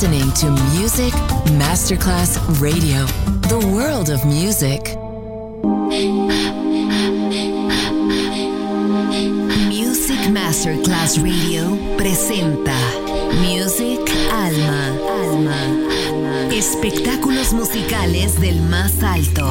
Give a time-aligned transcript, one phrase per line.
[0.00, 1.12] listening to Music
[1.58, 3.04] Masterclass Radio,
[3.48, 4.96] the world of music.
[9.68, 12.72] Music Masterclass Radio presenta
[13.42, 14.00] Music
[14.32, 14.96] Alma.
[15.22, 16.50] Alma.
[16.50, 19.50] Espectáculos musicales del más alto.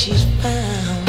[0.00, 0.99] She's found.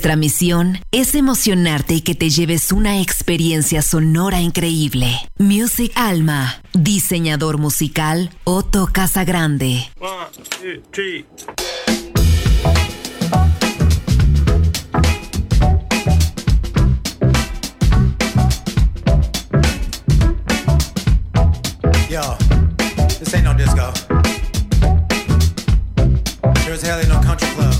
[0.00, 5.14] Nuestra misión es emocionarte y que te lleves una experiencia sonora increíble.
[5.36, 9.90] Music Alma, diseñador musical Otto Casagrande.
[10.00, 11.26] One, two, three.
[22.08, 22.38] Yo,
[23.18, 23.92] this ain't no disco.
[26.64, 27.79] Sure as hell ain't no country club.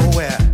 [0.00, 0.45] nowhere.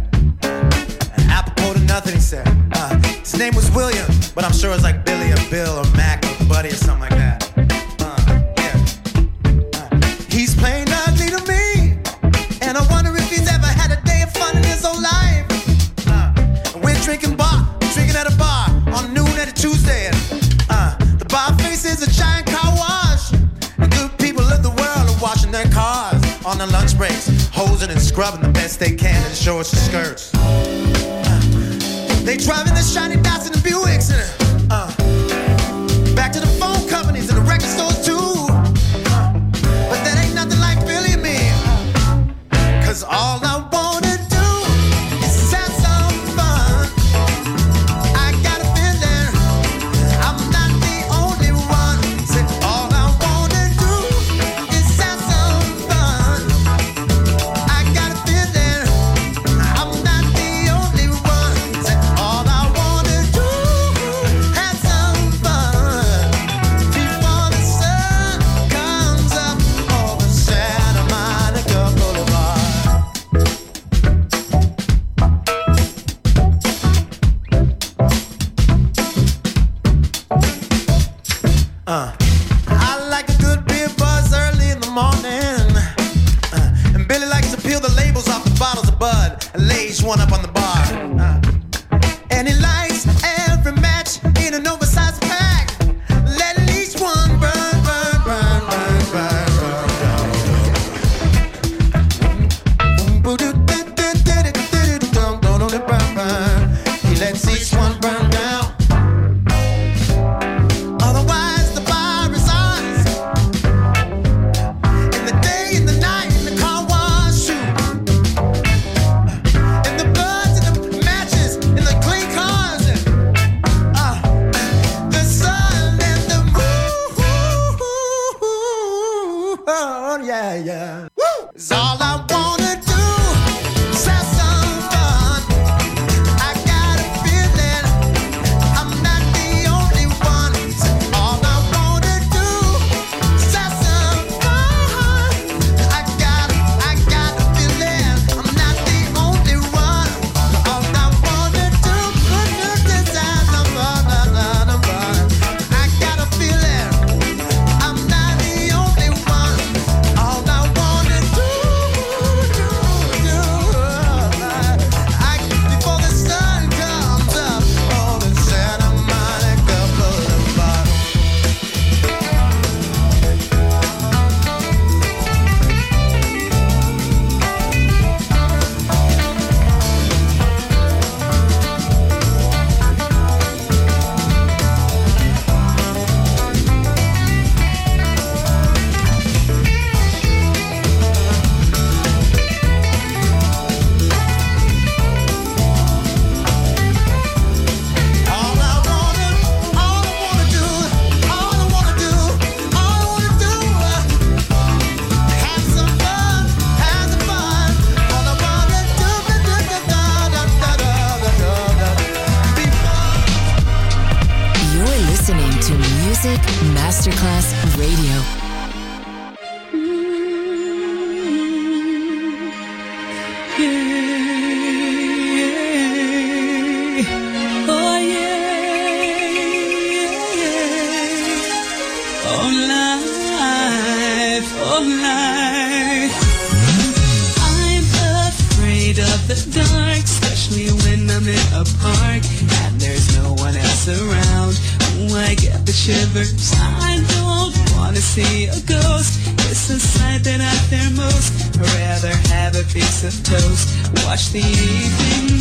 [245.83, 246.53] shivers.
[246.55, 249.19] I don't wanna see a ghost.
[249.51, 251.59] It's the sight that I fear most.
[251.59, 253.67] I'd rather have a piece of toast.
[254.07, 255.32] Watch the evening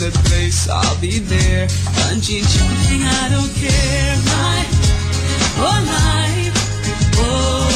[0.00, 1.66] the place, I'll be there.
[1.66, 4.16] Bungee jumping, I don't care.
[4.32, 4.64] My
[5.60, 6.54] whole life.
[7.18, 7.69] Oh.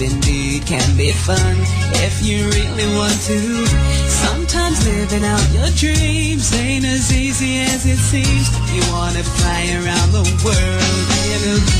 [0.00, 1.56] Indeed can be fun
[2.00, 3.66] if you really want to.
[4.08, 8.48] Sometimes living out your dreams ain't as easy as it seems.
[8.72, 11.79] You wanna fly around the world in a